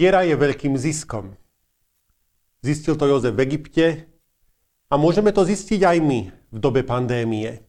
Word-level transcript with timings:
Viera 0.00 0.24
je 0.24 0.32
veľkým 0.32 0.80
ziskom. 0.80 1.36
Zistil 2.64 2.96
to 2.96 3.04
Jozef 3.04 3.36
v 3.36 3.44
Egypte 3.44 4.08
a 4.88 4.96
môžeme 4.96 5.28
to 5.28 5.44
zistiť 5.44 5.84
aj 5.84 5.98
my 6.00 6.32
v 6.32 6.56
dobe 6.56 6.80
pandémie. 6.88 7.68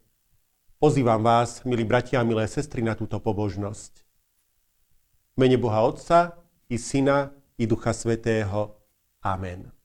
Pozývam 0.79 1.19
vás, 1.27 1.59
milí 1.67 1.83
bratia 1.83 2.23
a 2.23 2.27
milé 2.27 2.47
sestry, 2.47 2.87
na 2.87 2.95
túto 2.95 3.19
pobožnosť. 3.19 4.07
Mene 5.35 5.59
Boha 5.59 5.83
Otca 5.83 6.39
i 6.71 6.79
Syna 6.79 7.35
i 7.59 7.67
Ducha 7.67 7.91
Svetého. 7.91 8.79
Amen. 9.19 9.80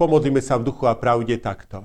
Pomodlíme 0.00 0.40
sa 0.40 0.56
v 0.56 0.72
duchu 0.72 0.88
a 0.88 0.96
pravde 0.96 1.36
takto. 1.36 1.84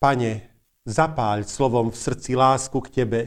Pane, 0.00 0.56
zapáľ 0.88 1.44
slovom 1.44 1.92
v 1.92 2.00
srdci 2.00 2.32
lásku 2.32 2.72
k 2.80 2.88
Tebe, 2.88 3.20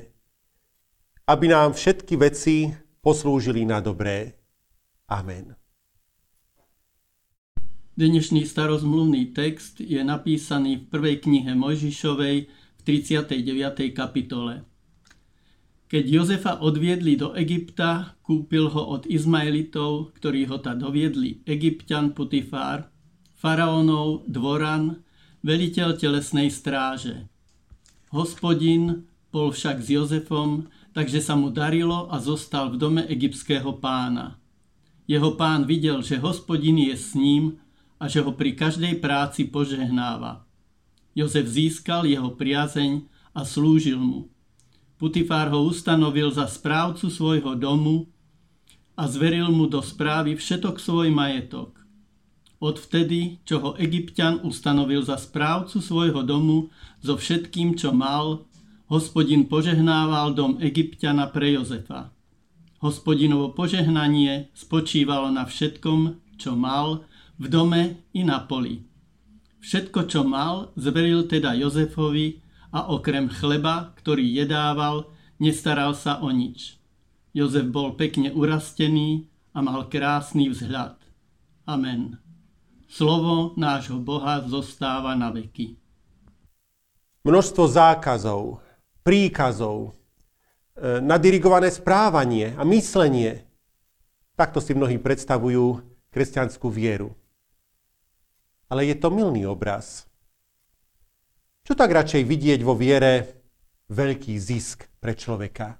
aby 1.30 1.46
nám 1.46 1.78
všetky 1.78 2.18
veci 2.18 2.74
poslúžili 3.06 3.70
na 3.70 3.78
dobré. 3.86 4.34
Amen. 5.14 5.54
Dnešný 7.94 8.50
starozmluvný 8.50 9.30
text 9.38 9.78
je 9.78 10.02
napísaný 10.02 10.82
v 10.82 10.86
prvej 10.90 11.16
knihe 11.22 11.54
Mojžišovej 11.54 12.38
v 12.50 12.82
39. 12.82 13.94
kapitole. 13.94 14.66
Keď 15.92 16.08
Jozefa 16.08 16.64
odviedli 16.64 17.20
do 17.20 17.36
Egypta, 17.36 18.16
kúpil 18.24 18.72
ho 18.72 18.96
od 18.96 19.04
Izmaelitov, 19.12 20.16
ktorí 20.16 20.48
ho 20.48 20.56
ta 20.64 20.72
doviedli 20.72 21.44
Egyptian 21.44 22.16
Putifár, 22.16 22.88
faraónov 23.36 24.24
dvoran, 24.24 25.04
veliteľ 25.44 26.00
telesnej 26.00 26.48
stráže. 26.48 27.28
Hospodin 28.16 29.04
bol 29.36 29.52
však 29.52 29.84
s 29.84 29.92
Jozefom, 29.92 30.72
takže 30.96 31.20
sa 31.20 31.36
mu 31.36 31.52
darilo 31.52 32.08
a 32.08 32.24
zostal 32.24 32.72
v 32.72 32.80
dome 32.80 33.04
egyptského 33.12 33.76
pána. 33.84 34.40
Jeho 35.12 35.36
pán 35.36 35.68
videl, 35.68 36.00
že 36.00 36.24
hospodin 36.24 36.80
je 36.80 36.96
s 36.96 37.20
ním 37.20 37.60
a 38.00 38.08
že 38.08 38.24
ho 38.24 38.32
pri 38.32 38.56
každej 38.56 39.04
práci 39.04 39.44
požehnáva. 39.44 40.48
Jozef 41.20 41.52
získal 41.52 42.08
jeho 42.08 42.32
priazeň 42.32 43.04
a 43.36 43.44
slúžil 43.44 44.00
mu. 44.00 44.31
Putifár 45.02 45.50
ho 45.50 45.66
ustanovil 45.66 46.30
za 46.30 46.46
správcu 46.46 47.10
svojho 47.10 47.58
domu 47.58 48.06
a 48.94 49.10
zveril 49.10 49.50
mu 49.50 49.66
do 49.66 49.82
správy 49.82 50.38
všetok 50.38 50.78
svoj 50.78 51.10
majetok. 51.10 51.74
Odvtedy, 52.62 53.42
čo 53.42 53.58
ho 53.66 53.70
egyptian 53.82 54.46
ustanovil 54.46 55.02
za 55.02 55.18
správcu 55.18 55.82
svojho 55.82 56.22
domu 56.22 56.70
so 57.02 57.18
všetkým, 57.18 57.74
čo 57.74 57.90
mal, 57.90 58.46
hospodin 58.94 59.50
požehnával 59.50 60.38
dom 60.38 60.62
egyptiana 60.62 61.26
pre 61.34 61.58
Jozefa. 61.58 62.14
Hospodinovo 62.78 63.58
požehnanie 63.58 64.54
spočívalo 64.54 65.34
na 65.34 65.50
všetkom, 65.50 66.22
čo 66.38 66.54
mal, 66.54 67.10
v 67.42 67.50
dome 67.50 68.06
i 68.14 68.22
na 68.22 68.38
poli. 68.46 68.86
Všetko, 69.66 70.06
čo 70.06 70.22
mal, 70.22 70.70
zveril 70.78 71.26
teda 71.26 71.58
Jozefovi 71.58 72.41
a 72.72 72.88
okrem 72.88 73.28
chleba, 73.28 73.92
ktorý 74.00 74.24
jedával, 74.24 75.12
nestaral 75.38 75.92
sa 75.92 76.24
o 76.24 76.32
nič. 76.32 76.80
Jozef 77.36 77.68
bol 77.72 77.96
pekne 77.96 78.32
urastený 78.32 79.28
a 79.52 79.60
mal 79.64 79.88
krásny 79.88 80.52
vzhľad. 80.52 81.00
Amen. 81.68 82.20
Slovo 82.92 83.56
nášho 83.56 84.00
Boha 84.00 84.44
zostáva 84.44 85.16
na 85.16 85.32
veky. 85.32 85.80
Množstvo 87.24 87.64
zákazov, 87.70 88.60
príkazov, 89.06 89.96
e, 90.76 91.00
nadirigované 91.00 91.72
správanie 91.72 92.52
a 92.60 92.68
myslenie. 92.68 93.48
Takto 94.36 94.60
si 94.60 94.76
mnohí 94.76 95.00
predstavujú 95.00 95.80
kresťanskú 96.12 96.68
vieru. 96.68 97.16
Ale 98.68 98.88
je 98.88 98.96
to 99.00 99.08
milný 99.08 99.48
obraz. 99.48 100.11
Čo 101.72 101.80
tak 101.80 101.96
radšej 101.96 102.28
vidieť 102.28 102.68
vo 102.68 102.76
viere 102.76 103.32
veľký 103.88 104.36
zisk 104.36 104.92
pre 105.00 105.16
človeka? 105.16 105.80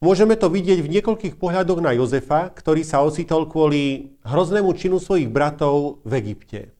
Môžeme 0.00 0.32
to 0.32 0.48
vidieť 0.48 0.80
v 0.80 0.96
niekoľkých 0.96 1.36
pohľadoch 1.36 1.84
na 1.84 1.92
Jozefa, 1.92 2.48
ktorý 2.48 2.88
sa 2.88 3.04
ocitol 3.04 3.44
kvôli 3.44 4.16
hroznému 4.24 4.72
činu 4.80 4.96
svojich 4.96 5.28
bratov 5.28 6.00
v 6.08 6.24
Egypte. 6.24 6.72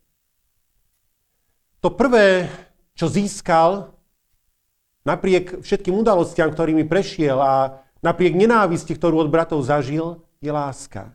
To 1.84 1.92
prvé, 1.92 2.48
čo 2.96 3.12
získal, 3.12 3.92
napriek 5.04 5.60
všetkým 5.60 6.00
udalostiam, 6.00 6.48
ktorými 6.48 6.88
prešiel 6.88 7.36
a 7.44 7.84
napriek 8.00 8.40
nenávisti, 8.40 8.96
ktorú 8.96 9.20
od 9.20 9.28
bratov 9.28 9.60
zažil, 9.68 10.24
je 10.40 10.48
láska. 10.48 11.12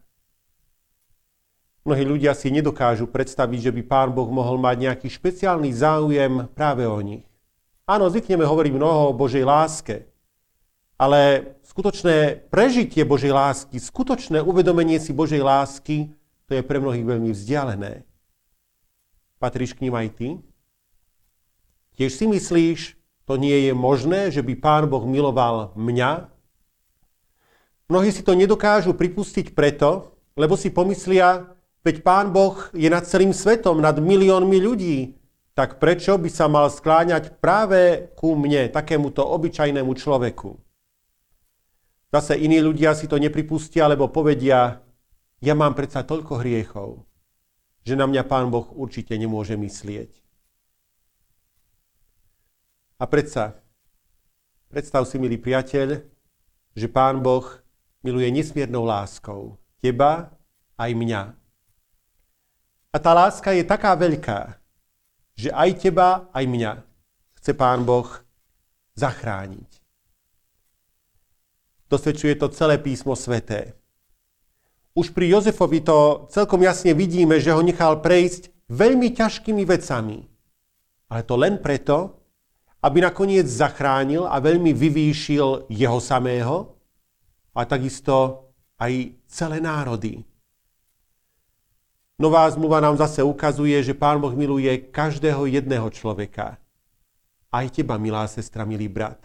Mnohí 1.90 2.06
ľudia 2.06 2.38
si 2.38 2.54
nedokážu 2.54 3.10
predstaviť, 3.10 3.66
že 3.66 3.72
by 3.74 3.82
Pán 3.82 4.14
Boh 4.14 4.30
mohol 4.30 4.62
mať 4.62 4.78
nejaký 4.78 5.10
špeciálny 5.10 5.74
záujem 5.74 6.46
práve 6.54 6.86
o 6.86 7.02
nich. 7.02 7.26
Áno, 7.90 8.06
zvykneme 8.14 8.46
hovoriť 8.46 8.78
mnoho 8.78 9.10
o 9.10 9.18
Božej 9.18 9.42
láske, 9.42 10.06
ale 11.02 11.58
skutočné 11.66 12.46
prežitie 12.54 13.02
Božej 13.02 13.34
lásky, 13.34 13.82
skutočné 13.82 14.38
uvedomenie 14.38 15.02
si 15.02 15.18
Božej 15.18 15.42
lásky, 15.42 16.14
to 16.46 16.54
je 16.54 16.62
pre 16.62 16.78
mnohých 16.78 17.10
veľmi 17.10 17.34
vzdialené. 17.34 18.06
Patríš 19.42 19.74
k 19.74 19.90
ním 19.90 19.98
aj 19.98 20.14
ty? 20.14 20.38
Tiež 21.98 22.14
si 22.14 22.30
myslíš, 22.30 23.02
to 23.26 23.34
nie 23.34 23.66
je 23.66 23.74
možné, 23.74 24.30
že 24.30 24.46
by 24.46 24.54
Pán 24.62 24.86
Boh 24.94 25.10
miloval 25.10 25.74
mňa? 25.74 26.30
Mnohí 27.90 28.14
si 28.14 28.22
to 28.22 28.38
nedokážu 28.38 28.94
pripustiť 28.94 29.58
preto, 29.58 30.14
lebo 30.38 30.54
si 30.54 30.70
pomyslia, 30.70 31.58
veď 31.86 32.04
Pán 32.04 32.32
Boh 32.36 32.70
je 32.76 32.90
nad 32.92 33.06
celým 33.08 33.32
svetom, 33.32 33.80
nad 33.80 33.96
miliónmi 34.00 34.60
ľudí, 34.60 35.16
tak 35.56 35.76
prečo 35.76 36.16
by 36.16 36.30
sa 36.32 36.48
mal 36.48 36.72
skláňať 36.72 37.40
práve 37.44 38.12
ku 38.16 38.36
mne, 38.36 38.72
takémuto 38.72 39.24
obyčajnému 39.24 39.92
človeku? 39.92 40.56
Zase 42.10 42.40
iní 42.42 42.58
ľudia 42.64 42.98
si 42.98 43.06
to 43.06 43.22
nepripustia, 43.22 43.86
lebo 43.86 44.10
povedia, 44.10 44.82
ja 45.40 45.54
mám 45.56 45.78
predsa 45.78 46.02
toľko 46.02 46.42
hriechov, 46.42 47.06
že 47.86 47.96
na 47.96 48.10
mňa 48.10 48.24
Pán 48.26 48.50
Boh 48.50 48.66
určite 48.76 49.14
nemôže 49.16 49.56
myslieť. 49.56 50.12
A 53.00 53.08
predsa, 53.08 53.56
predstav 54.68 55.08
si, 55.08 55.16
milý 55.16 55.40
priateľ, 55.40 56.04
že 56.76 56.88
Pán 56.92 57.24
Boh 57.24 57.48
miluje 58.04 58.28
nesmiernou 58.32 58.84
láskou 58.84 59.56
teba 59.80 60.36
aj 60.76 60.92
mňa. 60.92 61.39
A 62.90 62.98
tá 62.98 63.14
láska 63.14 63.54
je 63.54 63.62
taká 63.62 63.94
veľká, 63.94 64.58
že 65.38 65.54
aj 65.54 65.70
teba, 65.78 66.26
aj 66.34 66.46
mňa 66.50 66.72
chce 67.38 67.52
Pán 67.54 67.86
Boh 67.86 68.10
zachrániť. 68.98 69.70
Dosvedčuje 71.90 72.34
to 72.38 72.50
celé 72.50 72.82
písmo 72.82 73.14
sveté. 73.14 73.78
Už 74.98 75.14
pri 75.14 75.32
Jozefovi 75.32 75.86
to 75.86 76.28
celkom 76.34 76.66
jasne 76.66 76.98
vidíme, 76.98 77.38
že 77.38 77.54
ho 77.54 77.62
nechal 77.62 78.02
prejsť 78.02 78.50
veľmi 78.70 79.14
ťažkými 79.14 79.64
vecami. 79.66 80.26
Ale 81.10 81.22
to 81.26 81.34
len 81.38 81.58
preto, 81.62 82.20
aby 82.86 83.02
nakoniec 83.02 83.46
zachránil 83.50 84.30
a 84.30 84.38
veľmi 84.38 84.74
vyvýšil 84.74 85.70
jeho 85.70 86.00
samého 86.02 86.78
a 87.54 87.66
takisto 87.66 88.50
aj 88.78 89.14
celé 89.26 89.58
národy. 89.62 90.22
Nová 92.20 92.44
zmluva 92.52 92.84
nám 92.84 93.00
zase 93.00 93.24
ukazuje, 93.24 93.80
že 93.80 93.96
Pán 93.96 94.20
Boh 94.20 94.36
miluje 94.36 94.68
každého 94.92 95.48
jedného 95.48 95.88
človeka. 95.88 96.60
Aj 97.48 97.66
teba, 97.72 97.96
milá 97.96 98.28
sestra, 98.28 98.68
milý 98.68 98.92
brat. 98.92 99.24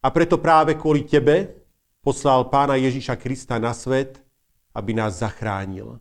A 0.00 0.08
preto 0.08 0.40
práve 0.40 0.72
kvôli 0.72 1.04
tebe 1.04 1.52
poslal 2.00 2.48
pána 2.48 2.80
Ježiša 2.80 3.20
Krista 3.20 3.60
na 3.60 3.76
svet, 3.76 4.24
aby 4.72 4.96
nás 4.96 5.20
zachránil. 5.20 6.00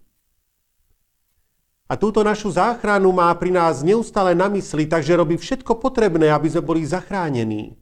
A 1.91 1.99
túto 1.99 2.23
našu 2.23 2.55
záchranu 2.55 3.11
má 3.11 3.29
pri 3.35 3.51
nás 3.51 3.83
neustále 3.83 4.31
na 4.31 4.47
mysli, 4.47 4.87
takže 4.87 5.19
robí 5.19 5.35
všetko 5.35 5.75
potrebné, 5.77 6.31
aby 6.31 6.55
sme 6.55 6.63
boli 6.63 6.87
zachránení. 6.87 7.75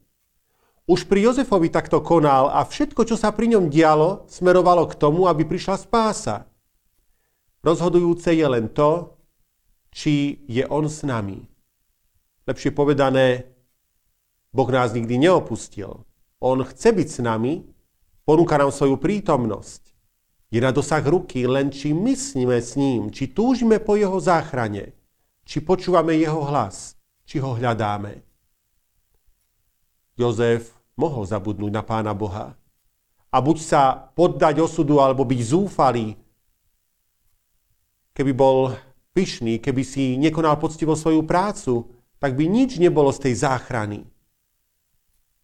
Už 0.90 1.06
pri 1.08 1.30
Jozefovi 1.30 1.70
takto 1.70 2.02
konal 2.04 2.52
a 2.52 2.66
všetko, 2.66 3.06
čo 3.06 3.16
sa 3.16 3.32
pri 3.32 3.54
ňom 3.56 3.70
dialo, 3.72 4.26
smerovalo 4.28 4.90
k 4.90 4.98
tomu, 4.98 5.30
aby 5.30 5.46
prišla 5.48 5.78
spása. 5.80 6.50
Rozhodujúce 7.64 8.36
je 8.36 8.44
len 8.44 8.68
to, 8.76 9.16
či 9.88 10.44
je 10.52 10.68
on 10.68 10.92
s 10.92 11.08
nami. 11.08 11.40
Lepšie 12.44 12.76
povedané, 12.76 13.48
Boh 14.52 14.68
nás 14.68 14.92
nikdy 14.92 15.16
neopustil. 15.16 16.04
On 16.44 16.60
chce 16.60 16.92
byť 16.92 17.08
s 17.08 17.20
nami, 17.24 17.64
ponúka 18.28 18.60
nám 18.60 18.76
svoju 18.76 19.00
prítomnosť. 19.00 19.96
Je 20.52 20.60
na 20.60 20.76
dosah 20.76 21.02
ruky, 21.02 21.48
len 21.48 21.72
či 21.72 21.96
myslíme 21.96 22.60
s 22.60 22.76
ním, 22.76 23.10
či 23.10 23.32
túžime 23.32 23.80
po 23.80 23.96
jeho 23.96 24.20
záchrane, 24.20 24.94
či 25.48 25.64
počúvame 25.64 26.20
jeho 26.20 26.44
hlas, 26.44 27.00
či 27.24 27.40
ho 27.40 27.56
hľadáme. 27.56 28.22
Jozef 30.20 30.76
mohol 31.00 31.26
zabudnúť 31.26 31.72
na 31.74 31.82
pána 31.82 32.14
Boha 32.14 32.54
a 33.34 33.38
buď 33.42 33.58
sa 33.58 33.98
poddať 34.14 34.62
osudu, 34.62 35.02
alebo 35.02 35.26
byť 35.26 35.42
zúfalý, 35.42 36.14
keby 38.14 38.32
bol 38.34 38.78
pyšný, 39.14 39.62
keby 39.62 39.84
si 39.86 40.18
nekonal 40.18 40.58
poctivo 40.58 40.98
svoju 40.98 41.26
prácu, 41.28 41.90
tak 42.18 42.34
by 42.34 42.46
nič 42.48 42.80
nebolo 42.80 43.12
z 43.14 43.30
tej 43.30 43.34
záchrany 43.46 44.14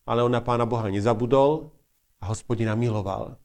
ale 0.10 0.26
on 0.26 0.34
na 0.34 0.42
pána 0.42 0.66
Boha 0.66 0.90
nezabudol 0.90 1.70
a 2.18 2.34
hospodina 2.34 2.74
miloval. 2.74 3.38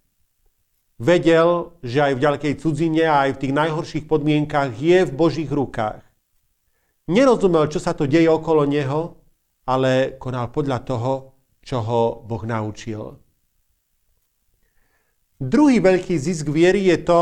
Vedel, 0.96 1.76
že 1.84 2.00
aj 2.00 2.12
v 2.16 2.22
ďalekej 2.24 2.54
cudzine 2.56 3.04
a 3.04 3.28
aj 3.28 3.36
v 3.36 3.40
tých 3.44 3.52
najhorších 3.52 4.04
podmienkach 4.08 4.72
je 4.72 5.04
v 5.04 5.12
Božích 5.12 5.52
rukách. 5.52 6.00
Nerozumel, 7.12 7.68
čo 7.68 7.84
sa 7.84 7.92
to 7.92 8.08
deje 8.08 8.32
okolo 8.32 8.64
neho, 8.64 9.20
ale 9.68 10.16
konal 10.16 10.48
podľa 10.48 10.78
toho, 10.88 11.12
čo 11.60 11.84
ho 11.84 12.24
Boh 12.24 12.40
naučil. 12.48 13.20
Druhý 15.36 15.84
veľký 15.84 16.16
zisk 16.16 16.48
viery 16.48 16.88
je 16.88 16.98
to, 17.04 17.20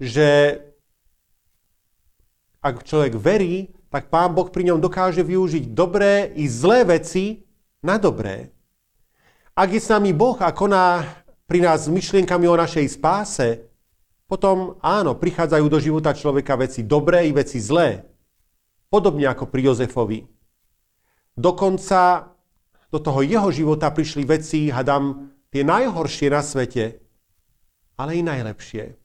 že 0.00 0.28
ak 2.62 2.86
človek 2.86 3.18
verí, 3.18 3.74
tak 3.90 4.08
Pán 4.08 4.32
Boh 4.32 4.48
pri 4.48 4.72
ňom 4.72 4.78
dokáže 4.80 5.20
využiť 5.20 5.74
dobré 5.74 6.30
i 6.38 6.48
zlé 6.48 6.86
veci 6.86 7.44
na 7.82 7.98
dobré. 7.98 8.54
Ak 9.52 9.68
je 9.68 9.82
s 9.82 9.92
nami 9.92 10.16
Boh 10.16 10.38
a 10.40 10.48
koná 10.54 11.04
pri 11.44 11.60
nás 11.60 11.84
s 11.84 11.92
myšlienkami 11.92 12.48
o 12.48 12.56
našej 12.56 12.88
spáse, 12.88 13.68
potom 14.24 14.80
áno, 14.80 15.12
prichádzajú 15.12 15.66
do 15.68 15.76
života 15.76 16.16
človeka 16.16 16.56
veci 16.56 16.80
dobré 16.88 17.28
i 17.28 17.36
veci 17.36 17.60
zlé. 17.60 18.08
Podobne 18.88 19.28
ako 19.28 19.44
pri 19.50 19.68
Jozefovi. 19.68 20.24
Dokonca 21.36 22.32
do 22.88 22.96
toho 22.96 23.20
jeho 23.20 23.52
života 23.52 23.92
prišli 23.92 24.24
veci, 24.24 24.72
hadam, 24.72 25.32
tie 25.52 25.60
najhoršie 25.64 26.32
na 26.32 26.40
svete, 26.40 27.00
ale 28.00 28.20
i 28.20 28.22
najlepšie. 28.24 29.01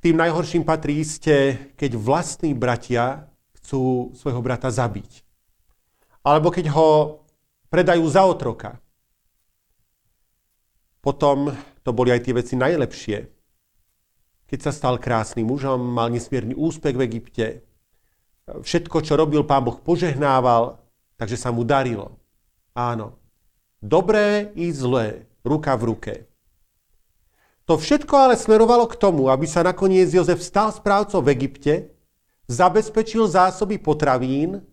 Tým 0.00 0.16
najhorším 0.16 0.64
patrí 0.64 1.04
iste, 1.04 1.60
keď 1.76 2.00
vlastní 2.00 2.56
bratia 2.56 3.28
chcú 3.60 4.16
svojho 4.16 4.40
brata 4.40 4.72
zabiť. 4.72 5.20
Alebo 6.24 6.48
keď 6.48 6.72
ho 6.72 7.20
predajú 7.68 8.08
za 8.08 8.24
otroka. 8.24 8.80
Potom 11.04 11.52
to 11.84 11.92
boli 11.92 12.12
aj 12.12 12.24
tie 12.24 12.32
veci 12.32 12.54
najlepšie. 12.56 13.28
Keď 14.48 14.58
sa 14.60 14.72
stal 14.72 14.96
krásnym 14.96 15.44
mužom, 15.44 15.80
mal 15.80 16.08
nesmierny 16.08 16.56
úspech 16.56 16.96
v 16.96 17.04
Egypte. 17.04 17.46
Všetko, 18.48 19.04
čo 19.04 19.20
robil, 19.20 19.44
pán 19.44 19.68
Boh 19.68 19.78
požehnával, 19.78 20.80
takže 21.20 21.36
sa 21.36 21.52
mu 21.52 21.62
darilo. 21.62 22.16
Áno. 22.72 23.20
Dobré 23.80 24.52
i 24.56 24.72
zlé, 24.72 25.28
ruka 25.44 25.76
v 25.76 25.82
ruke. 25.92 26.14
To 27.70 27.78
všetko 27.78 28.10
ale 28.18 28.34
smerovalo 28.34 28.90
k 28.90 28.98
tomu, 28.98 29.30
aby 29.30 29.46
sa 29.46 29.62
nakoniec 29.62 30.10
Jozef 30.10 30.42
stal 30.42 30.74
správcom 30.74 31.22
v 31.22 31.38
Egypte, 31.38 31.74
zabezpečil 32.50 33.30
zásoby 33.30 33.78
potravín 33.78 34.66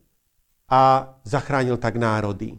a 0.66 1.14
zachránil 1.22 1.78
tak 1.78 2.02
národy. 2.02 2.58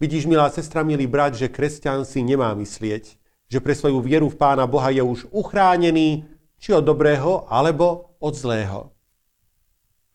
Vidíš, 0.00 0.24
milá 0.24 0.48
sestra, 0.48 0.80
milý 0.80 1.04
brat, 1.04 1.36
že 1.36 1.52
kresťan 1.52 2.08
si 2.08 2.24
nemá 2.24 2.56
myslieť, 2.56 3.20
že 3.44 3.58
pre 3.60 3.76
svoju 3.76 4.00
vieru 4.00 4.32
v 4.32 4.40
Pána 4.40 4.64
Boha 4.64 4.88
je 4.88 5.04
už 5.04 5.28
uchránený 5.28 6.24
či 6.56 6.72
od 6.72 6.88
dobrého, 6.88 7.44
alebo 7.44 8.16
od 8.24 8.32
zlého. 8.32 8.88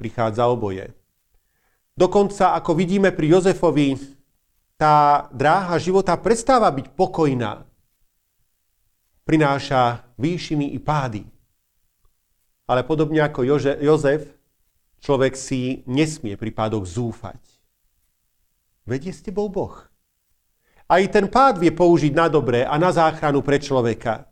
Prichádza 0.02 0.50
oboje. 0.50 0.98
Dokonca, 1.94 2.58
ako 2.58 2.74
vidíme 2.74 3.14
pri 3.14 3.38
Jozefovi, 3.38 4.02
tá 4.82 5.30
dráha 5.30 5.78
života 5.78 6.18
prestáva 6.18 6.74
byť 6.74 6.98
pokojná 6.98 7.70
prináša 9.24 10.04
výšiny 10.20 10.76
i 10.76 10.80
pády. 10.80 11.24
Ale 12.68 12.84
podobne 12.88 13.20
ako 13.20 13.44
Jozef, 13.80 14.28
človek 15.04 15.36
si 15.36 15.84
nesmie 15.84 16.40
pri 16.40 16.52
pádoch 16.52 16.88
zúfať. 16.88 17.40
Vedie 18.88 19.12
s 19.12 19.24
tebou 19.24 19.48
Boh. 19.48 19.76
Aj 20.88 21.04
ten 21.08 21.28
pád 21.32 21.60
vie 21.60 21.72
použiť 21.72 22.12
na 22.12 22.28
dobré 22.28 22.68
a 22.68 22.76
na 22.76 22.92
záchranu 22.92 23.40
pre 23.40 23.60
človeka. 23.60 24.28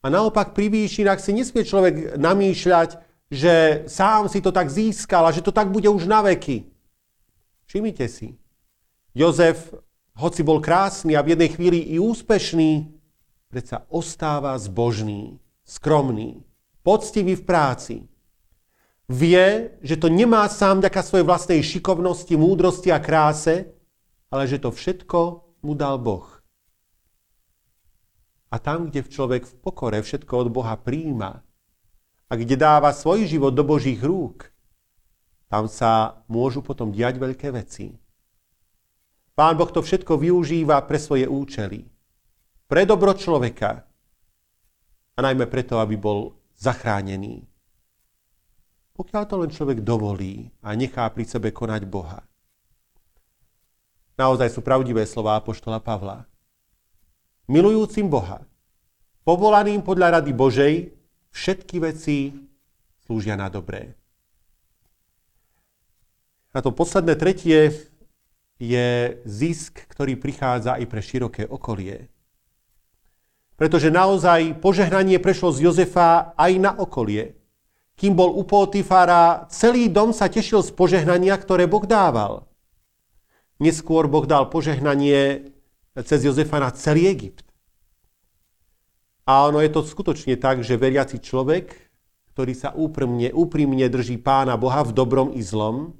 A 0.00 0.06
naopak 0.08 0.56
pri 0.56 0.72
výšinách 0.72 1.20
si 1.20 1.36
nesmie 1.36 1.64
človek 1.64 2.16
namýšľať, 2.16 2.96
že 3.28 3.84
sám 3.90 4.30
si 4.30 4.40
to 4.40 4.54
tak 4.54 4.70
získal 4.70 5.26
a 5.26 5.34
že 5.34 5.44
to 5.44 5.52
tak 5.52 5.68
bude 5.68 5.88
už 5.90 6.06
na 6.08 6.22
veky. 6.22 6.70
Všimnite 7.66 8.06
si. 8.08 8.38
Jozef, 9.12 9.74
hoci 10.16 10.40
bol 10.46 10.62
krásny 10.62 11.18
a 11.18 11.24
v 11.24 11.34
jednej 11.34 11.50
chvíli 11.52 11.78
i 11.92 12.00
úspešný, 12.00 12.95
predsa 13.48 13.86
ostáva 13.88 14.58
zbožný, 14.58 15.38
skromný, 15.62 16.42
poctivý 16.82 17.34
v 17.38 17.44
práci. 17.46 17.96
Vie, 19.06 19.78
že 19.86 19.96
to 19.98 20.10
nemá 20.10 20.50
sám 20.50 20.82
vďaka 20.82 21.00
svojej 21.02 21.26
vlastnej 21.26 21.60
šikovnosti, 21.62 22.34
múdrosti 22.34 22.90
a 22.90 22.98
kráse, 22.98 23.70
ale 24.30 24.50
že 24.50 24.58
to 24.58 24.74
všetko 24.74 25.46
mu 25.62 25.78
dal 25.78 25.98
Boh. 26.02 26.26
A 28.50 28.58
tam, 28.58 28.90
kde 28.90 29.06
človek 29.06 29.46
v 29.46 29.54
pokore 29.62 29.98
všetko 30.02 30.46
od 30.46 30.48
Boha 30.50 30.74
príjma 30.78 31.42
a 32.26 32.32
kde 32.34 32.58
dáva 32.58 32.90
svoj 32.90 33.26
život 33.26 33.54
do 33.54 33.62
Božích 33.62 34.02
rúk, 34.02 34.50
tam 35.46 35.70
sa 35.70 36.22
môžu 36.26 36.62
potom 36.62 36.90
diať 36.90 37.22
veľké 37.22 37.54
veci. 37.54 37.94
Pán 39.38 39.54
Boh 39.54 39.70
to 39.70 39.86
všetko 39.86 40.18
využíva 40.18 40.82
pre 40.82 40.98
svoje 40.98 41.30
účely 41.30 41.86
pre 42.66 42.82
dobro 42.82 43.14
človeka 43.14 43.86
a 45.16 45.18
najmä 45.22 45.46
preto, 45.46 45.78
aby 45.78 45.94
bol 45.94 46.34
zachránený. 46.58 47.46
Pokiaľ 48.96 49.22
to 49.28 49.34
len 49.40 49.50
človek 49.52 49.78
dovolí 49.84 50.50
a 50.64 50.74
nechá 50.74 51.06
pri 51.12 51.24
sebe 51.28 51.52
konať 51.52 51.84
Boha. 51.86 52.24
Naozaj 54.16 54.48
sú 54.56 54.64
pravdivé 54.64 55.04
slova 55.04 55.36
Apoštola 55.36 55.78
Pavla. 55.78 56.24
Milujúcim 57.46 58.08
Boha, 58.08 58.42
povolaným 59.22 59.84
podľa 59.84 60.18
rady 60.18 60.32
Božej, 60.32 60.74
všetky 61.30 61.76
veci 61.84 62.32
slúžia 63.04 63.36
na 63.36 63.52
dobré. 63.52 63.92
A 66.56 66.64
to 66.64 66.72
posledné 66.72 67.20
tretie 67.20 67.68
je 68.56 68.88
zisk, 69.28 69.84
ktorý 69.92 70.16
prichádza 70.16 70.80
aj 70.80 70.84
pre 70.88 71.00
široké 71.04 71.44
okolie. 71.44 72.08
Pretože 73.56 73.88
naozaj 73.88 74.60
požehnanie 74.60 75.16
prešlo 75.16 75.48
z 75.52 75.68
Jozefa 75.68 76.36
aj 76.36 76.52
na 76.60 76.72
okolie. 76.76 77.40
Kým 77.96 78.12
bol 78.12 78.36
u 78.36 78.44
Potifara, 78.44 79.48
celý 79.48 79.88
dom 79.88 80.12
sa 80.12 80.28
tešil 80.28 80.60
z 80.60 80.70
požehnania, 80.76 81.32
ktoré 81.40 81.64
Boh 81.64 81.88
dával. 81.88 82.44
Neskôr 83.56 84.04
Boh 84.04 84.28
dal 84.28 84.52
požehnanie 84.52 85.48
cez 86.04 86.20
Jozefa 86.20 86.60
na 86.60 86.68
celý 86.76 87.08
Egypt. 87.08 87.48
A 89.24 89.48
ono 89.48 89.64
je 89.64 89.72
to 89.72 89.80
skutočne 89.80 90.36
tak, 90.36 90.60
že 90.60 90.76
veriaci 90.76 91.18
človek, 91.18 91.72
ktorý 92.36 92.52
sa 92.52 92.76
úprimne, 92.76 93.32
úprimne 93.32 93.88
drží 93.88 94.20
Pána 94.20 94.60
Boha 94.60 94.84
v 94.84 94.92
dobrom 94.92 95.32
i 95.32 95.40
zlom, 95.40 95.96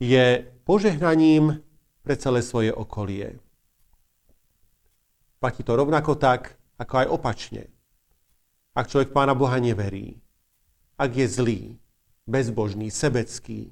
je 0.00 0.48
požehnaním 0.64 1.60
pre 2.00 2.16
celé 2.16 2.40
svoje 2.40 2.72
okolie. 2.72 3.36
Platí 5.46 5.62
to 5.62 5.78
rovnako 5.78 6.18
tak, 6.18 6.58
ako 6.74 6.94
aj 6.98 7.06
opačne. 7.06 7.70
Ak 8.74 8.90
človek 8.90 9.14
Pána 9.14 9.30
Boha 9.30 9.62
neverí, 9.62 10.18
ak 10.98 11.14
je 11.14 11.26
zlý, 11.30 11.60
bezbožný, 12.26 12.90
sebecký, 12.90 13.70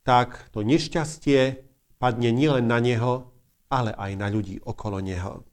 tak 0.00 0.48
to 0.56 0.64
nešťastie 0.64 1.60
padne 2.00 2.32
nielen 2.32 2.72
na 2.72 2.80
neho, 2.80 3.36
ale 3.68 3.92
aj 4.00 4.16
na 4.16 4.32
ľudí 4.32 4.56
okolo 4.64 5.04
neho. 5.04 5.44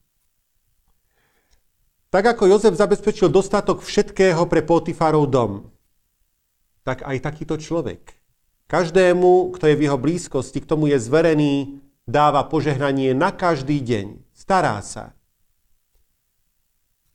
Tak 2.07 2.39
ako 2.39 2.55
Jozef 2.55 2.79
zabezpečil 2.79 3.27
dostatok 3.27 3.83
všetkého 3.83 4.48
pre 4.48 4.63
Potifarov 4.63 5.27
dom, 5.27 5.67
tak 6.88 7.03
aj 7.03 7.19
takýto 7.19 7.60
človek. 7.60 8.07
Každému, 8.72 9.51
kto 9.51 9.67
je 9.67 9.75
v 9.75 9.83
jeho 9.83 10.00
blízkosti, 10.00 10.63
k 10.63 10.69
tomu 10.72 10.95
je 10.95 10.95
zverený, 10.95 11.83
dáva 12.07 12.48
požehnanie 12.48 13.12
na 13.12 13.36
každý 13.36 13.83
deň. 13.83 14.23
Stará 14.43 14.83
sa. 14.83 15.15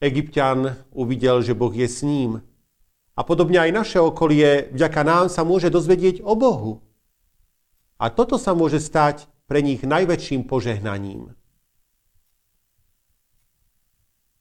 Egyptian 0.00 0.80
uvidel, 0.96 1.44
že 1.44 1.52
Boh 1.52 1.68
je 1.68 1.84
s 1.84 2.00
ním. 2.00 2.40
A 3.12 3.20
podobne 3.20 3.60
aj 3.60 3.68
naše 3.68 3.98
okolie 4.00 4.72
vďaka 4.72 5.04
nám 5.04 5.28
sa 5.28 5.44
môže 5.44 5.68
dozvedieť 5.68 6.24
o 6.24 6.32
Bohu. 6.32 6.80
A 8.00 8.08
toto 8.08 8.40
sa 8.40 8.56
môže 8.56 8.80
stať 8.80 9.28
pre 9.44 9.60
nich 9.60 9.84
najväčším 9.84 10.48
požehnaním. 10.48 11.36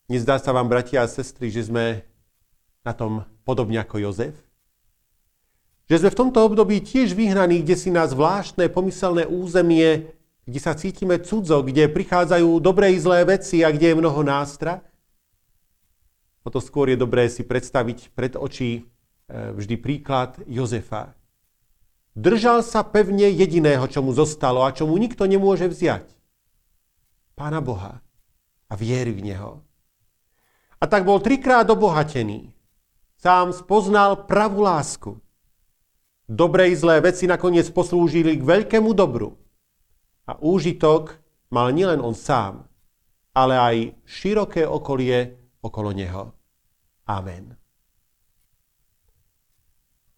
Nezdá 0.07 0.39
sa 0.39 0.55
vám, 0.55 0.71
bratia 0.71 1.03
a 1.03 1.11
sestry, 1.11 1.51
že 1.51 1.67
sme 1.67 2.07
na 2.87 2.95
tom 2.95 3.27
podobne 3.43 3.83
ako 3.83 3.99
Jozef? 3.99 4.39
Že 5.91 6.07
sme 6.07 6.09
v 6.15 6.19
tomto 6.23 6.39
období 6.39 6.79
tiež 6.79 7.11
vyhnaní, 7.11 7.67
kde 7.67 7.75
si 7.75 7.91
na 7.91 8.07
zvláštne 8.07 8.71
pomyselné 8.71 9.27
územie 9.27 10.16
kde 10.47 10.59
sa 10.63 10.71
cítime 10.79 11.19
cudzo, 11.19 11.59
kde 11.59 11.91
prichádzajú 11.91 12.63
dobré 12.63 12.95
i 12.95 13.03
zlé 13.03 13.27
veci 13.27 13.67
a 13.67 13.69
kde 13.69 13.91
je 13.91 13.99
mnoho 13.99 14.23
nástrach? 14.23 14.79
O 16.41 16.49
to 16.49 16.63
skôr 16.63 16.87
je 16.87 16.95
dobré 16.95 17.27
si 17.27 17.43
predstaviť 17.43 18.15
pred 18.15 18.39
oči 18.39 18.79
e, 18.79 18.81
vždy 19.27 19.75
príklad 19.75 20.39
Jozefa. 20.47 21.11
Držal 22.15 22.63
sa 22.63 22.87
pevne 22.87 23.27
jediného, 23.27 23.83
čo 23.91 23.99
mu 23.99 24.15
zostalo 24.15 24.63
a 24.63 24.71
čo 24.71 24.87
mu 24.87 24.95
nikto 24.95 25.27
nemôže 25.27 25.67
vziať. 25.67 26.15
Pána 27.35 27.59
Boha 27.59 27.99
a 28.71 28.73
viery 28.79 29.11
v 29.11 29.27
Neho. 29.27 29.51
A 30.79 30.87
tak 30.87 31.03
bol 31.03 31.19
trikrát 31.19 31.67
obohatený. 31.67 32.55
Sám 33.19 33.51
spoznal 33.51 34.23
pravú 34.23 34.63
lásku. 34.63 35.19
Dobré 36.23 36.71
i 36.71 36.79
zlé 36.79 37.03
veci 37.03 37.27
nakoniec 37.27 37.67
poslúžili 37.67 38.39
k 38.39 38.47
veľkému 38.47 38.95
dobru 38.95 39.35
a 40.27 40.35
úžitok 40.35 41.15
mal 41.47 41.71
nielen 41.71 42.03
on 42.03 42.11
sám, 42.11 42.67
ale 43.31 43.55
aj 43.55 43.75
široké 44.03 44.67
okolie 44.67 45.39
okolo 45.63 45.95
neho. 45.95 46.35
Amen. 47.07 47.55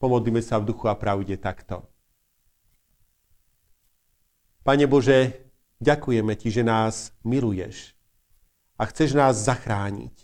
Pomodlíme 0.01 0.41
sa 0.41 0.57
v 0.57 0.73
duchu 0.73 0.89
a 0.89 0.97
pravde 0.97 1.37
takto. 1.37 1.85
Pane 4.63 4.87
Bože, 4.89 5.51
ďakujeme 5.83 6.33
Ti, 6.39 6.49
že 6.49 6.63
nás 6.65 7.11
miluješ 7.21 7.93
a 8.79 8.87
chceš 8.87 9.13
nás 9.13 9.35
zachrániť. 9.35 10.15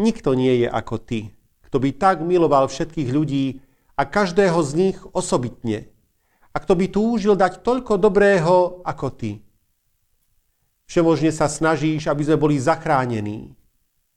Nikto 0.00 0.32
nie 0.32 0.64
je 0.64 0.68
ako 0.72 0.96
Ty, 0.96 1.20
kto 1.68 1.76
by 1.78 1.90
tak 2.00 2.24
miloval 2.24 2.66
všetkých 2.66 3.10
ľudí 3.12 3.60
a 4.00 4.08
každého 4.08 4.56
z 4.64 4.70
nich 4.74 4.98
osobitne 5.12 5.92
a 6.50 6.56
kto 6.58 6.72
by 6.74 6.86
túžil 6.90 7.34
dať 7.38 7.62
toľko 7.62 7.94
dobrého 7.98 8.82
ako 8.82 9.06
ty. 9.14 9.38
Všemožne 10.90 11.30
sa 11.30 11.46
snažíš, 11.46 12.10
aby 12.10 12.22
sme 12.26 12.36
boli 12.38 12.58
zachránení. 12.58 13.54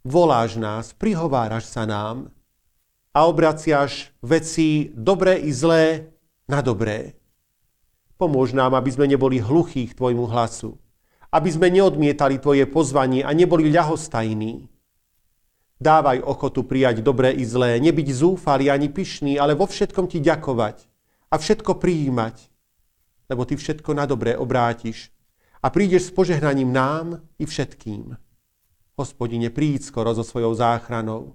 Voláš 0.02 0.58
nás, 0.58 0.90
prihováraš 0.98 1.70
sa 1.70 1.86
nám 1.86 2.34
a 3.14 3.30
obraciaš 3.30 4.10
veci 4.26 4.90
dobré 4.90 5.38
i 5.46 5.54
zlé 5.54 6.10
na 6.50 6.66
dobré. 6.66 7.14
Pomôž 8.18 8.58
nám, 8.58 8.74
aby 8.74 8.90
sme 8.90 9.06
neboli 9.06 9.38
hluchí 9.38 9.86
k 9.86 9.98
Tvojmu 9.98 10.26
hlasu, 10.34 10.82
aby 11.30 11.50
sme 11.54 11.70
neodmietali 11.70 12.42
Tvoje 12.42 12.66
pozvanie 12.66 13.22
a 13.22 13.30
neboli 13.38 13.70
ľahostajní. 13.70 14.66
Dávaj 15.78 16.26
ochotu 16.26 16.66
prijať 16.66 17.06
dobré 17.06 17.38
i 17.38 17.46
zlé, 17.46 17.78
nebyť 17.78 18.08
zúfalý 18.18 18.74
ani 18.74 18.90
pyšný, 18.90 19.38
ale 19.38 19.54
vo 19.54 19.70
všetkom 19.70 20.10
Ti 20.10 20.18
ďakovať 20.26 20.93
a 21.34 21.36
všetko 21.42 21.82
prijímať, 21.82 22.46
lebo 23.26 23.42
Ty 23.42 23.58
všetko 23.58 23.98
na 23.98 24.06
dobré 24.06 24.38
obrátiš 24.38 25.10
a 25.66 25.74
prídeš 25.74 26.14
s 26.14 26.14
požehnaním 26.14 26.70
nám 26.70 27.26
i 27.42 27.50
všetkým. 27.50 28.14
Hospodine, 28.94 29.50
príď 29.50 29.90
skoro 29.90 30.14
so 30.14 30.22
svojou 30.22 30.54
záchranou. 30.54 31.34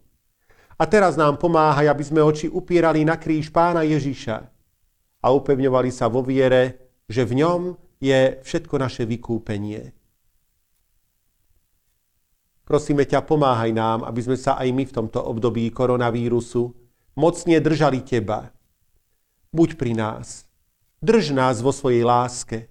A 0.78 0.86
teraz 0.86 1.18
nám 1.18 1.42
pomáhaj, 1.42 1.90
aby 1.90 2.04
sme 2.06 2.22
oči 2.22 2.46
upierali 2.46 3.02
na 3.02 3.18
kríž 3.18 3.50
pána 3.50 3.82
Ježiša 3.82 4.38
a 5.18 5.26
upevňovali 5.34 5.90
sa 5.90 6.06
vo 6.06 6.22
viere, 6.22 6.94
že 7.10 7.26
v 7.26 7.42
ňom 7.42 7.74
je 7.98 8.38
všetko 8.46 8.78
naše 8.78 9.02
vykúpenie. 9.02 9.90
Prosíme 12.62 13.02
ťa, 13.02 13.26
pomáhaj 13.26 13.74
nám, 13.74 14.06
aby 14.06 14.20
sme 14.22 14.38
sa 14.38 14.54
aj 14.54 14.70
my 14.70 14.86
v 14.86 14.94
tomto 14.94 15.18
období 15.18 15.66
koronavírusu 15.74 16.70
mocne 17.18 17.58
držali 17.58 18.06
teba. 18.06 18.54
Buď 19.48 19.80
pri 19.80 19.96
nás. 19.96 20.44
Drž 21.00 21.32
nás 21.32 21.64
vo 21.64 21.72
svojej 21.72 22.04
láske. 22.04 22.68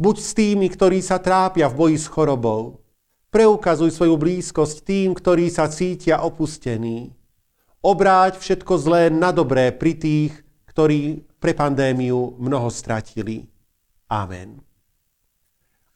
Buď 0.00 0.16
s 0.18 0.30
tými, 0.34 0.66
ktorí 0.66 0.98
sa 1.04 1.22
trápia 1.22 1.68
v 1.70 1.76
boji 1.76 1.98
s 2.00 2.10
chorobou. 2.10 2.82
Preukazuj 3.30 3.94
svoju 3.94 4.18
blízkosť 4.18 4.82
tým, 4.82 5.14
ktorí 5.14 5.46
sa 5.52 5.70
cítia 5.70 6.24
opustení. 6.26 7.14
Obráť 7.78 8.42
všetko 8.42 8.72
zlé 8.80 9.02
na 9.12 9.30
dobré 9.30 9.70
pri 9.70 9.94
tých, 9.94 10.32
ktorí 10.66 11.28
pre 11.38 11.54
pandémiu 11.54 12.36
mnoho 12.36 12.68
stratili. 12.74 13.46
Amen. 14.10 14.58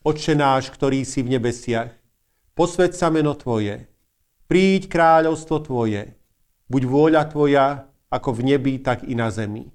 Otče 0.05 0.37
náš, 0.37 0.71
ktorý 0.71 1.03
si 1.03 1.25
v 1.25 1.35
nebesiach, 1.35 1.91
posved 2.55 2.95
sa 2.95 3.11
meno 3.11 3.35
Tvoje, 3.35 3.89
príď 4.47 4.87
kráľovstvo 4.87 5.65
Tvoje, 5.65 6.15
buď 6.69 6.83
vôľa 6.87 7.23
Tvoja, 7.33 7.67
ako 8.13 8.31
v 8.37 8.41
nebi, 8.55 8.79
tak 8.79 9.09
i 9.09 9.17
na 9.17 9.33
zemi. 9.33 9.75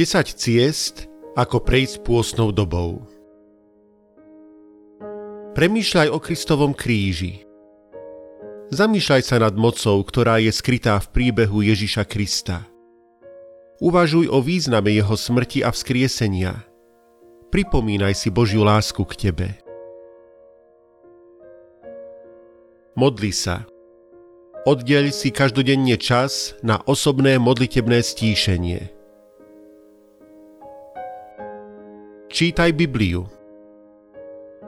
10 0.00 0.32
ciest, 0.32 1.12
ako 1.36 1.60
prejsť 1.60 2.00
pôstnou 2.00 2.56
dobou. 2.56 3.04
Premýšľaj 5.52 6.08
o 6.08 6.16
Kristovom 6.16 6.72
kríži. 6.72 7.44
Zamýšľaj 8.72 9.22
sa 9.28 9.36
nad 9.36 9.52
mocou, 9.52 10.00
ktorá 10.00 10.40
je 10.40 10.56
skrytá 10.56 10.96
v 11.04 11.12
príbehu 11.12 11.60
Ježiša 11.60 12.08
Krista. 12.08 12.64
Uvažuj 13.84 14.32
o 14.32 14.40
význame 14.40 14.88
jeho 14.88 15.12
smrti 15.12 15.60
a 15.60 15.68
vzkriesenia. 15.68 16.64
Pripomínaj 17.52 18.24
si 18.24 18.32
Božiu 18.32 18.64
lásku 18.64 19.04
k 19.04 19.28
tebe. 19.28 19.48
Modli 22.96 23.36
sa. 23.36 23.68
Oddeľ 24.64 25.12
si 25.12 25.28
každodenne 25.28 26.00
čas 26.00 26.56
na 26.64 26.80
osobné 26.88 27.36
modlitebné 27.36 28.00
stíšenie. 28.00 28.99
Čítaj 32.40 32.72
Bibliu. 32.72 33.28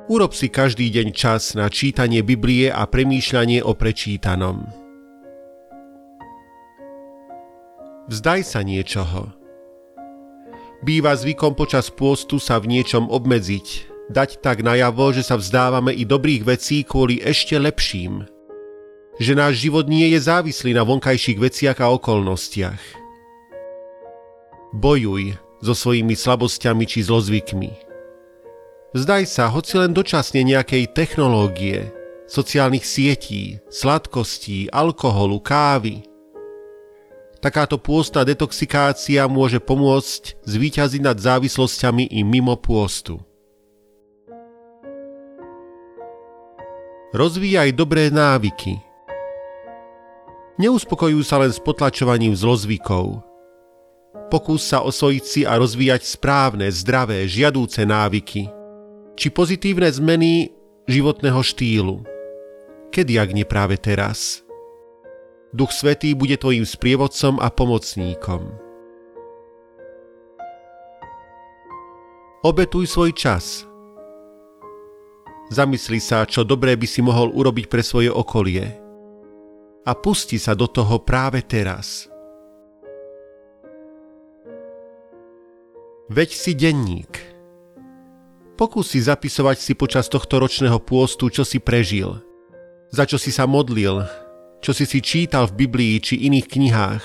Urob 0.05 0.37
si 0.37 0.53
každý 0.53 0.93
deň 0.93 1.09
čas 1.17 1.57
na 1.57 1.73
čítanie 1.73 2.21
Biblie 2.21 2.69
a 2.69 2.85
premýšľanie 2.85 3.65
o 3.65 3.73
prečítanom. 3.73 4.69
Vzdaj 8.13 8.41
sa 8.45 8.61
niečoho. 8.61 9.33
Býva 10.85 11.17
zvykom 11.17 11.57
počas 11.57 11.89
pôstu 11.89 12.37
sa 12.37 12.61
v 12.61 12.77
niečom 12.77 13.09
obmedziť, 13.09 13.89
dať 14.13 14.45
tak 14.45 14.61
najavo, 14.61 15.17
že 15.17 15.25
sa 15.25 15.41
vzdávame 15.41 15.97
i 15.97 16.05
dobrých 16.05 16.45
vecí 16.45 16.85
kvôli 16.85 17.25
ešte 17.25 17.57
lepším. 17.57 18.29
Že 19.17 19.33
náš 19.33 19.65
život 19.65 19.89
nie 19.89 20.13
je 20.13 20.21
závislý 20.21 20.77
na 20.77 20.85
vonkajších 20.85 21.41
veciach 21.41 21.81
a 21.81 21.89
okolnostiach. 21.89 23.01
Bojuj, 24.77 25.41
so 25.63 25.73
svojimi 25.73 26.19
slabosťami 26.19 26.85
či 26.85 27.07
zlozvykmi. 27.07 27.71
Zdaj 28.93 29.23
sa, 29.25 29.49
hoci 29.49 29.81
len 29.81 29.95
dočasne 29.95 30.45
nejakej 30.45 30.93
technológie, 30.93 31.89
sociálnych 32.29 32.85
sietí, 32.85 33.63
sladkostí, 33.73 34.69
alkoholu, 34.69 35.41
kávy. 35.41 36.05
Takáto 37.41 37.81
pôstna 37.81 38.23
detoxikácia 38.27 39.25
môže 39.31 39.59
pomôcť 39.63 40.45
zvíťaziť 40.45 41.01
nad 41.01 41.17
závislosťami 41.17 42.11
i 42.13 42.21
mimo 42.21 42.59
pôstu. 42.59 43.23
Rozvíjaj 47.17 47.73
dobré 47.73 48.13
návyky. 48.13 48.77
Neuspokojujú 50.61 51.23
sa 51.25 51.41
len 51.41 51.51
s 51.51 51.59
potlačovaním 51.59 52.37
zlozvykov– 52.37 53.25
Pokús 54.33 54.65
sa 54.65 54.81
osvojiť 54.81 55.25
si 55.29 55.41
a 55.45 55.61
rozvíjať 55.61 56.09
správne, 56.09 56.73
zdravé, 56.73 57.29
žiadúce 57.29 57.85
návyky, 57.85 58.49
či 59.13 59.29
pozitívne 59.29 59.85
zmeny 59.93 60.49
životného 60.89 61.37
štýlu. 61.45 62.01
Kedy, 62.89 63.21
ak 63.21 63.29
nie 63.37 63.45
práve 63.45 63.77
teraz? 63.77 64.41
Duch 65.53 65.69
Svetý 65.69 66.17
bude 66.17 66.41
tvojim 66.41 66.65
sprievodcom 66.65 67.45
a 67.45 67.53
pomocníkom. 67.53 68.49
Obetuj 72.41 72.89
svoj 72.89 73.13
čas. 73.13 73.69
Zamysli 75.53 76.01
sa, 76.01 76.25
čo 76.25 76.41
dobré 76.41 76.73
by 76.81 76.89
si 76.89 77.05
mohol 77.05 77.37
urobiť 77.37 77.69
pre 77.69 77.85
svoje 77.85 78.09
okolie. 78.09 78.81
A 79.85 79.93
pusti 79.93 80.41
sa 80.41 80.57
do 80.57 80.65
toho 80.65 81.05
práve 81.05 81.45
teraz. 81.45 82.12
Veď 86.13 86.37
si 86.37 86.53
denník. 86.53 87.25
Pokúsi 88.61 89.01
zapisovať 89.01 89.57
si 89.57 89.73
počas 89.73 90.13
tohto 90.13 90.45
ročného 90.45 90.77
pôstu, 90.77 91.33
čo 91.33 91.41
si 91.41 91.57
prežil, 91.57 92.21
za 92.93 93.09
čo 93.09 93.17
si 93.17 93.33
sa 93.33 93.49
modlil, 93.49 94.05
čo 94.61 94.77
si 94.77 94.85
si 94.85 95.01
čítal 95.01 95.49
v 95.49 95.65
Biblii 95.65 96.05
či 96.05 96.21
iných 96.29 96.47
knihách, 96.53 97.05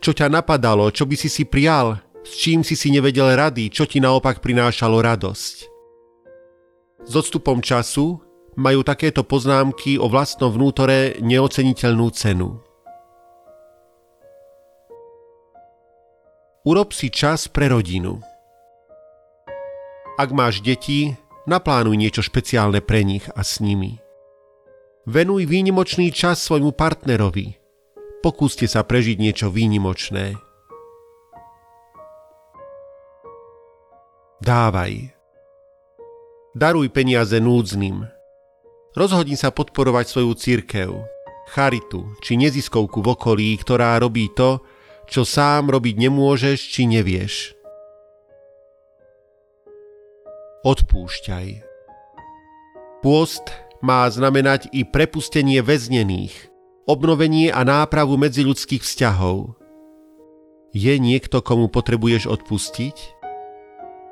čo 0.00 0.16
ťa 0.16 0.32
napadalo, 0.32 0.88
čo 0.88 1.04
by 1.04 1.20
si 1.20 1.28
si 1.28 1.44
prial, 1.44 2.00
s 2.24 2.32
čím 2.40 2.64
si 2.64 2.80
si 2.80 2.88
nevedel 2.88 3.36
rady, 3.36 3.68
čo 3.68 3.84
ti 3.84 4.00
naopak 4.00 4.40
prinášalo 4.40 5.04
radosť. 5.04 5.56
S 7.04 7.12
odstupom 7.12 7.60
času 7.60 8.24
majú 8.56 8.80
takéto 8.80 9.20
poznámky 9.20 10.00
o 10.00 10.08
vlastnom 10.08 10.48
vnútore 10.48 11.20
neoceniteľnú 11.20 12.08
cenu. 12.16 12.56
Urob 16.64 16.96
si 16.96 17.12
čas 17.12 17.44
pre 17.44 17.68
rodinu. 17.68 18.24
Ak 20.16 20.32
máš 20.32 20.64
deti, 20.64 21.12
naplánuj 21.44 21.92
niečo 21.92 22.24
špeciálne 22.24 22.80
pre 22.80 23.04
nich 23.04 23.28
a 23.36 23.44
s 23.44 23.60
nimi. 23.60 24.00
Venuj 25.04 25.44
výnimočný 25.44 26.08
čas 26.08 26.40
svojmu 26.40 26.72
partnerovi. 26.72 27.60
Pokúste 28.24 28.64
sa 28.64 28.80
prežiť 28.80 29.20
niečo 29.20 29.52
výnimočné. 29.52 30.40
Dávaj. 34.40 35.12
Daruj 36.56 36.88
peniaze 36.88 37.44
núdznym. 37.44 38.08
Rozhodni 38.96 39.36
sa 39.36 39.52
podporovať 39.52 40.08
svoju 40.08 40.32
církev, 40.32 40.96
charitu 41.52 42.08
či 42.24 42.40
neziskovku 42.40 43.04
v 43.04 43.12
okolí, 43.12 43.52
ktorá 43.60 44.00
robí 44.00 44.32
to, 44.32 44.64
čo 45.08 45.22
sám 45.22 45.72
robiť 45.72 45.94
nemôžeš 45.98 46.58
či 46.70 46.88
nevieš. 46.88 47.54
odpúšťaj. 50.64 51.46
Pôst 53.04 53.44
má 53.84 54.08
znamenať 54.08 54.72
i 54.72 54.82
prepustenie 54.88 55.60
väznených, 55.60 56.32
obnovenie 56.88 57.52
a 57.52 57.60
nápravu 57.62 58.16
medziľudských 58.16 58.80
vzťahov. 58.80 59.60
Je 60.72 60.96
niekto, 60.96 61.44
komu 61.44 61.68
potrebuješ 61.68 62.26
odpustiť? 62.26 62.96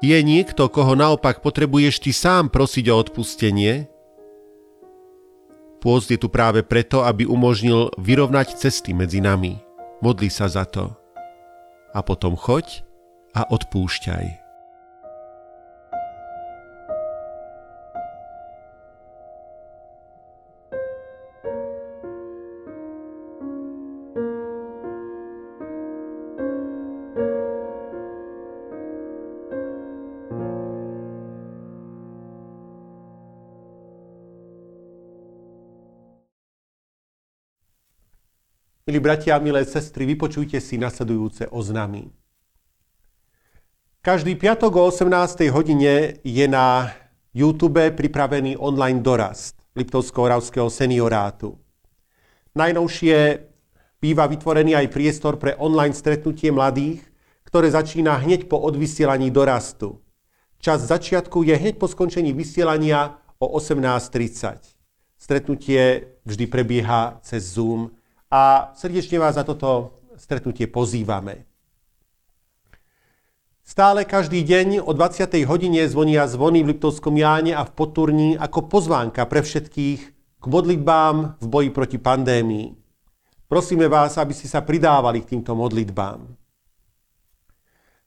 Je 0.04 0.18
niekto, 0.20 0.68
koho 0.68 0.92
naopak 0.92 1.40
potrebuješ 1.40 2.04
ty 2.04 2.12
sám 2.12 2.52
prosiť 2.52 2.84
o 2.92 2.94
odpustenie? 3.00 3.88
Pôst 5.82 6.14
je 6.14 6.20
tu 6.20 6.30
práve 6.30 6.62
preto, 6.62 7.02
aby 7.02 7.26
umožnil 7.26 7.90
vyrovnať 7.98 8.54
cesty 8.54 8.94
medzi 8.94 9.18
nami. 9.18 9.71
Modli 10.02 10.26
sa 10.26 10.50
za 10.50 10.66
to. 10.66 10.90
A 11.94 12.02
potom 12.02 12.34
choď 12.34 12.82
a 13.38 13.46
odpúšťaj. 13.46 14.41
Bratia 39.02 39.36
milé 39.42 39.66
sestry, 39.66 40.06
vypočujte 40.06 40.62
si 40.62 40.78
nasledujúce 40.78 41.50
oznamy. 41.50 42.14
Každý 44.02 44.34
piatok 44.34 44.72
o 44.78 44.82
18. 44.90 45.50
hodine 45.50 46.18
je 46.22 46.46
na 46.46 46.90
YouTube 47.34 47.82
pripravený 47.94 48.58
online 48.58 48.98
dorast 48.98 49.62
Liptovsko-Oravského 49.78 50.70
seniorátu. 50.70 51.58
Najnovšie 52.54 53.46
býva 54.02 54.26
vytvorený 54.26 54.74
aj 54.74 54.90
priestor 54.90 55.38
pre 55.38 55.54
online 55.54 55.94
stretnutie 55.94 56.50
mladých, 56.50 57.06
ktoré 57.46 57.70
začína 57.70 58.18
hneď 58.26 58.50
po 58.50 58.58
odvysielaní 58.58 59.30
dorastu. 59.30 60.02
Čas 60.58 60.82
začiatku 60.82 61.46
je 61.46 61.54
hneď 61.54 61.78
po 61.78 61.86
skončení 61.86 62.34
vysielania 62.34 63.22
o 63.38 63.54
18.30. 63.54 64.74
Stretnutie 65.14 66.18
vždy 66.26 66.44
prebieha 66.50 67.22
cez 67.22 67.54
Zoom 67.54 67.94
a 68.32 68.72
srdečne 68.72 69.20
vás 69.20 69.36
za 69.36 69.44
toto 69.44 70.00
stretnutie 70.16 70.64
pozývame. 70.64 71.44
Stále 73.60 74.08
každý 74.08 74.40
deň 74.40 74.80
o 74.82 74.90
20. 74.96 75.28
hodine 75.44 75.84
zvonia 75.84 76.24
zvony 76.24 76.64
v 76.64 76.72
Liptovskom 76.74 77.14
Jáne 77.14 77.52
a 77.52 77.62
v 77.62 77.76
Poturní 77.76 78.34
ako 78.40 78.72
pozvánka 78.72 79.28
pre 79.28 79.44
všetkých 79.44 80.00
k 80.42 80.44
modlitbám 80.48 81.38
v 81.38 81.46
boji 81.46 81.70
proti 81.70 81.98
pandémii. 82.00 82.74
Prosíme 83.46 83.86
vás, 83.86 84.16
aby 84.16 84.32
ste 84.32 84.48
sa 84.48 84.64
pridávali 84.64 85.20
k 85.22 85.36
týmto 85.36 85.52
modlitbám. 85.52 86.24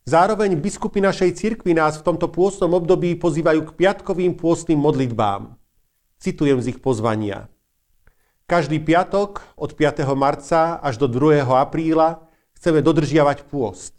Zároveň 0.06 0.58
biskupy 0.58 1.02
našej 1.06 1.38
cirkvi 1.38 1.78
nás 1.78 2.02
v 2.02 2.06
tomto 2.06 2.30
pôstnom 2.34 2.74
období 2.74 3.16
pozývajú 3.16 3.62
k 3.72 3.76
piatkovým 3.78 4.34
pôstnym 4.38 4.78
modlitbám. 4.78 5.54
Citujem 6.18 6.60
z 6.62 6.76
ich 6.76 6.80
pozvania. 6.82 7.50
Každý 8.46 8.78
piatok 8.78 9.42
od 9.58 9.74
5. 9.74 10.06
marca 10.14 10.78
až 10.78 11.02
do 11.02 11.10
2. 11.10 11.50
apríla 11.50 12.30
chceme 12.54 12.78
dodržiavať 12.86 13.50
pôst. 13.50 13.98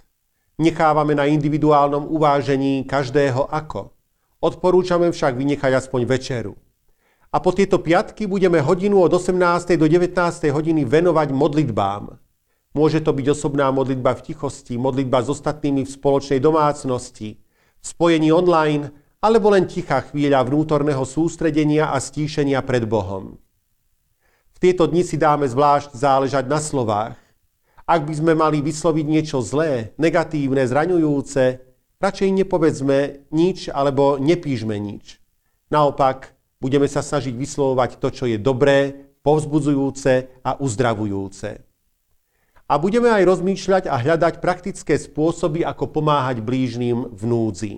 Nechávame 0.55 1.19
na 1.19 1.27
individuálnom 1.27 2.07
uvážení 2.07 2.87
každého 2.87 3.51
ako. 3.51 3.91
Odporúčame 4.39 5.11
však 5.11 5.35
vynechať 5.35 5.83
aspoň 5.83 6.01
večeru. 6.07 6.55
A 7.35 7.43
po 7.43 7.51
tieto 7.51 7.83
piatky 7.83 8.31
budeme 8.31 8.63
hodinu 8.63 9.03
od 9.03 9.19
18. 9.19 9.75
do 9.75 9.91
19. 9.91 10.15
hodiny 10.55 10.87
venovať 10.87 11.29
modlitbám. 11.35 12.15
Môže 12.71 13.03
to 13.03 13.11
byť 13.11 13.27
osobná 13.35 13.67
modlitba 13.75 14.15
v 14.15 14.31
tichosti, 14.31 14.79
modlitba 14.79 15.27
s 15.27 15.35
ostatnými 15.35 15.83
v 15.83 15.91
spoločnej 15.91 16.39
domácnosti, 16.39 17.35
v 17.83 17.85
spojení 17.85 18.31
online, 18.31 18.95
alebo 19.19 19.51
len 19.51 19.67
tichá 19.67 20.07
chvíľa 20.07 20.47
vnútorného 20.47 21.03
sústredenia 21.03 21.91
a 21.91 21.99
stíšenia 21.99 22.63
pred 22.63 22.87
Bohom. 22.87 23.43
V 24.57 24.65
tieto 24.65 24.89
dni 24.89 25.05
si 25.05 25.21
dáme 25.21 25.45
zvlášť 25.45 25.93
záležať 25.93 26.49
na 26.49 26.57
slovách. 26.65 27.21
Ak 27.85 28.09
by 28.09 28.15
sme 28.17 28.33
mali 28.33 28.65
vysloviť 28.65 29.05
niečo 29.05 29.45
zlé, 29.45 29.93
negatívne, 30.01 30.65
zraňujúce, 30.65 31.61
radšej 32.01 32.31
nepovedzme 32.33 33.29
nič 33.37 33.69
alebo 33.69 34.17
nepíšme 34.17 34.73
nič. 34.81 35.21
Naopak, 35.69 36.33
budeme 36.57 36.89
sa 36.89 37.05
snažiť 37.05 37.37
vyslovovať 37.37 38.01
to, 38.01 38.09
čo 38.09 38.25
je 38.25 38.41
dobré, 38.41 39.13
povzbudzujúce 39.21 40.41
a 40.41 40.57
uzdravujúce. 40.57 41.61
A 42.65 42.75
budeme 42.81 43.13
aj 43.13 43.29
rozmýšľať 43.29 43.93
a 43.93 44.01
hľadať 44.01 44.41
praktické 44.41 44.97
spôsoby, 44.97 45.69
ako 45.69 46.01
pomáhať 46.01 46.41
blížnym 46.41 47.13
v 47.13 47.23
núdzi. 47.29 47.75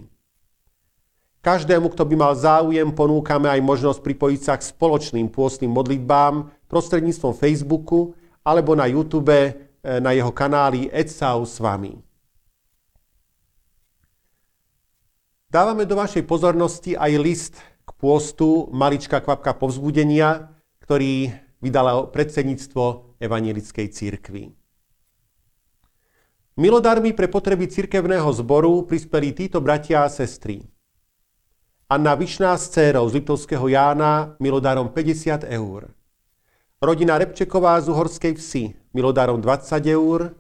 Každému, 1.43 1.91
kto 1.91 2.07
by 2.07 2.15
mal 2.15 2.35
záujem, 2.39 2.95
ponúkame 2.95 3.51
aj 3.51 3.61
možnosť 3.67 3.99
pripojiť 3.99 4.41
sa 4.47 4.55
k 4.55 4.69
spoločným 4.69 5.27
pôstnym 5.27 5.71
modlitbám 5.71 6.58
prostredníctvom 6.69 7.35
Facebooku 7.35 8.15
alebo 8.45 8.77
na 8.77 8.87
YouTube 8.87 9.33
eh, 9.33 9.57
na 9.83 10.13
jeho 10.13 10.31
kanáli 10.31 10.93
Edsau 10.93 11.43
s 11.49 11.59
vami. 11.59 11.97
Dávame 15.49 15.89
do 15.89 15.97
vašej 15.97 16.29
pozornosti 16.29 16.93
aj 16.93 17.13
list 17.17 17.55
k 17.89 17.91
pôstu 17.97 18.69
Malička 18.69 19.25
kvapka 19.25 19.57
povzbudenia, 19.57 20.53
ktorý 20.85 21.33
vydalo 21.65 22.13
predsedníctvo 22.13 23.17
Evangelickej 23.17 23.87
církvy. 23.89 24.53
Milodarmi 26.59 27.17
pre 27.17 27.33
potreby 27.33 27.71
cirkevného 27.71 28.29
zboru 28.35 28.85
prispeli 28.85 29.33
títo 29.33 29.65
bratia 29.65 30.05
a 30.05 30.13
sestry. 30.13 30.69
Anna 31.89 32.13
Vyšná 32.13 32.53
s 32.59 32.69
dcerou 32.69 33.09
z 33.09 33.17
Liptovského 33.17 33.73
Jána 33.73 34.37
milodarom 34.43 34.93
50 34.93 35.49
eur. 35.49 35.97
Rodina 36.79 37.19
Repčeková 37.19 37.75
z 37.83 37.91
Uhorskej 37.91 38.39
vsi 38.39 38.71
milodarom 38.95 39.43
20 39.43 39.83
eur 39.91 40.31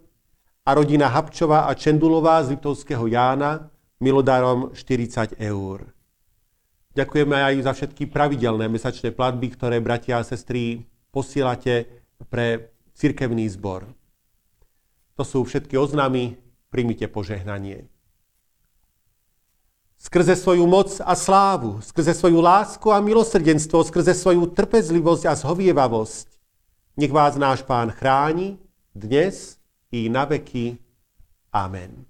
a 0.62 0.70
rodina 0.70 1.10
Habčová 1.10 1.66
a 1.66 1.74
Čendulová 1.74 2.38
z 2.46 2.54
Liptovského 2.54 3.10
Jána 3.10 3.66
milodarom 3.98 4.70
40 4.70 5.34
eur. 5.34 5.90
Ďakujeme 6.94 7.42
aj 7.42 7.54
za 7.66 7.72
všetky 7.74 8.06
pravidelné 8.06 8.70
mesačné 8.70 9.10
platby, 9.10 9.50
ktoré 9.58 9.82
bratia 9.82 10.22
a 10.22 10.26
sestry 10.26 10.86
posielate 11.10 12.06
pre 12.30 12.70
cirkevný 12.94 13.50
zbor. 13.50 13.90
To 15.18 15.26
sú 15.26 15.42
všetky 15.42 15.74
oznámy, 15.74 16.38
príjmite 16.70 17.10
požehnanie. 17.10 17.90
Skrze 19.98 20.38
svoju 20.38 20.66
moc 20.66 21.02
a 21.04 21.12
slávu, 21.12 21.82
skrze 21.82 22.14
svoju 22.14 22.40
lásku 22.40 22.86
a 22.88 23.02
milosrdenstvo, 23.02 23.84
skrze 23.84 24.14
svoju 24.14 24.46
trpezlivosť 24.54 25.26
a 25.26 25.34
zhovievavosť. 25.36 26.26
Nech 26.96 27.12
vás 27.12 27.36
náš 27.36 27.66
Pán 27.66 27.92
chráni 27.92 28.62
dnes 28.94 29.60
i 29.92 30.08
na 30.08 30.24
veky. 30.24 30.78
Amen. 31.52 32.07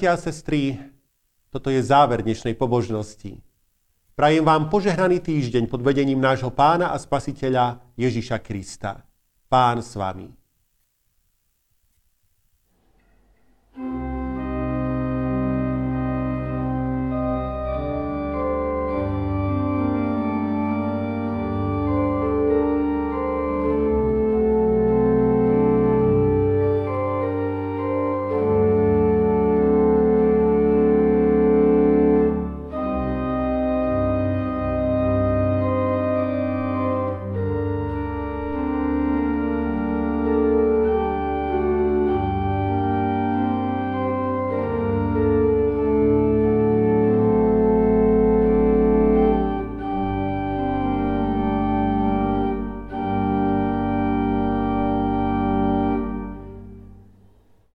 Bratia 0.00 0.16
a 0.16 0.24
sestry, 0.32 0.80
toto 1.52 1.68
je 1.68 1.76
záver 1.84 2.24
dnešnej 2.24 2.56
pobožnosti. 2.56 3.36
Prajem 4.16 4.40
vám 4.40 4.72
požehnaný 4.72 5.20
týždeň 5.20 5.68
pod 5.68 5.84
vedením 5.84 6.16
nášho 6.16 6.48
pána 6.48 6.88
a 6.88 6.96
spasiteľa 6.96 7.84
Ježiša 8.00 8.40
Krista. 8.40 9.04
Pán 9.52 9.84
s 9.84 10.00
vami. 10.00 10.39